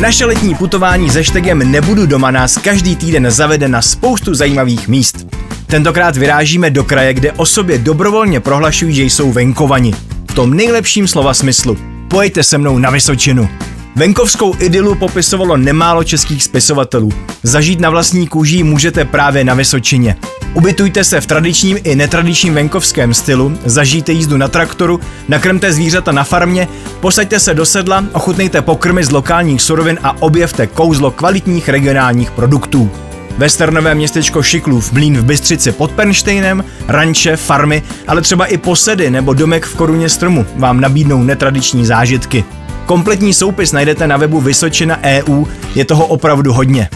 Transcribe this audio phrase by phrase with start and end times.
[0.00, 5.26] Naše letní putování se štegem Nebudu doma nás každý týden zavede na spoustu zajímavých míst.
[5.66, 9.94] Tentokrát vyrážíme do kraje, kde o sobě dobrovolně prohlašují, že jsou venkovani.
[10.30, 11.76] V tom nejlepším slova smyslu.
[12.08, 13.48] Pojďte se mnou na Vysočinu.
[13.96, 17.12] Venkovskou idylu popisovalo nemálo českých spisovatelů.
[17.42, 20.16] Zažít na vlastní kůži můžete právě na Vysočině.
[20.56, 26.24] Ubytujte se v tradičním i netradičním venkovském stylu, zažijte jízdu na traktoru, nakrmte zvířata na
[26.24, 26.68] farmě,
[27.00, 32.90] posaďte se do sedla, ochutnejte pokrmy z lokálních surovin a objevte kouzlo kvalitních regionálních produktů.
[33.38, 39.34] Westernové městečko Šiklův, mlín v Bystřici pod Pernštejnem, ranče, farmy, ale třeba i posedy nebo
[39.34, 42.44] domek v koruně stromu vám nabídnou netradiční zážitky.
[42.86, 45.44] Kompletní soupis najdete na webu Vysočina EU,
[45.74, 46.88] je toho opravdu hodně.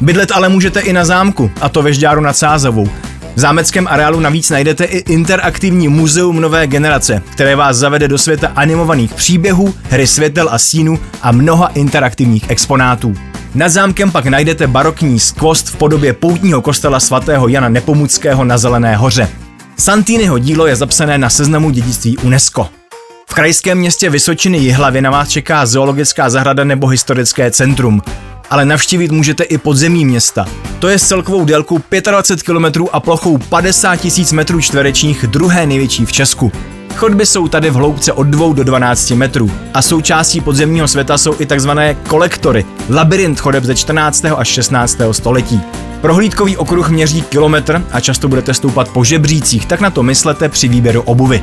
[0.00, 2.88] Bydlet ale můžete i na zámku, a to ve Žďáru nad Sázovou.
[3.36, 8.52] V zámeckém areálu navíc najdete i interaktivní muzeum nové generace, které vás zavede do světa
[8.56, 13.14] animovaných příběhů, hry světel a stínů a mnoha interaktivních exponátů.
[13.54, 18.96] Nad zámkem pak najdete barokní skvost v podobě poutního kostela svatého Jana Nepomuckého na Zelené
[18.96, 19.28] hoře.
[19.76, 22.68] Santýnyho dílo je zapsané na seznamu dědictví UNESCO.
[23.30, 28.02] V krajském městě Vysočiny Jihlavy na vás čeká zoologická zahrada nebo historické centrum.
[28.50, 30.46] Ale navštívit můžete i podzemí města.
[30.78, 36.06] To je s celkovou délkou 25 km a plochou 50 000 metrů čtverečních druhé největší
[36.06, 36.52] v Česku.
[36.96, 41.34] Chodby jsou tady v hloubce od 2 do 12 metrů a součástí podzemního světa jsou
[41.38, 44.24] i takzvané kolektory, labirint chodeb ze 14.
[44.36, 44.98] až 16.
[45.12, 45.60] století.
[46.00, 50.68] Prohlídkový okruh měří kilometr a často budete stoupat po žebřících, tak na to myslete při
[50.68, 51.42] výběru obuvy.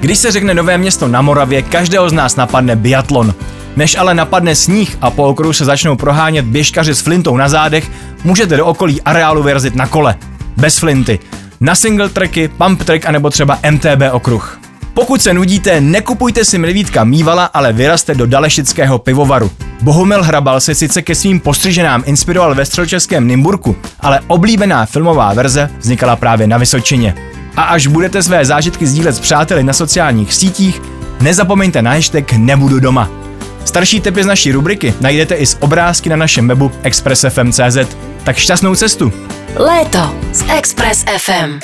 [0.00, 3.34] Když se řekne Nové město na Moravě, každého z nás napadne biatlon.
[3.76, 7.90] Než ale napadne sníh a po okruhu se začnou prohánět běžkaři s flintou na zádech,
[8.24, 10.14] můžete do okolí areálu vyrazit na kole.
[10.56, 11.18] Bez flinty.
[11.60, 14.60] Na single tracky, pump track anebo třeba MTB okruh.
[14.94, 19.50] Pokud se nudíte, nekupujte si medvídka mývala, ale vyrazte do Dalešického pivovaru.
[19.82, 25.70] Bohumil Hrabal se sice ke svým postřiženám inspiroval ve středočeském Nymburku, ale oblíbená filmová verze
[25.78, 27.14] vznikala právě na Vysočině.
[27.56, 30.82] A až budete své zážitky sdílet s přáteli na sociálních sítích,
[31.20, 33.10] nezapomeňte na hashtag Nebudu doma.
[33.64, 37.96] Starší typy z naší rubriky najdete i z obrázky na našem webu expressfm.cz.
[38.24, 39.12] Tak šťastnou cestu!
[39.56, 41.58] Léto s Express FM.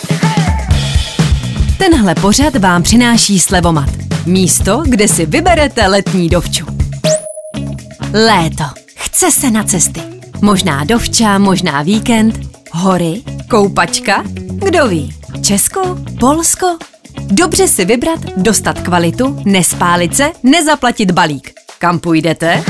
[1.79, 3.89] Tenhle pořad vám přináší Slevomat.
[4.27, 6.67] Místo, kde si vyberete letní dovču.
[8.13, 8.65] Léto.
[8.97, 10.01] Chce se na cesty.
[10.43, 12.41] Možná dovča, možná víkend,
[12.73, 14.25] hory, koupačka,
[14.55, 15.15] kdo ví.
[15.43, 16.67] Česko, Polsko.
[17.21, 21.56] Dobře si vybrat, dostat kvalitu, nespálit se, nezaplatit balík.
[21.79, 22.65] Kam půjdete?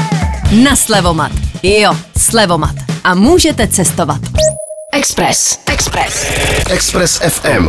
[0.64, 1.32] Na Slevomat.
[1.62, 2.74] Jo, Slevomat.
[3.04, 4.20] A můžete cestovat.
[4.92, 5.58] Express.
[5.66, 6.26] Express.
[6.70, 7.68] Express FM.